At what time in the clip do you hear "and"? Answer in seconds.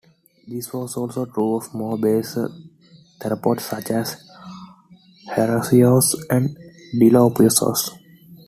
6.27-6.57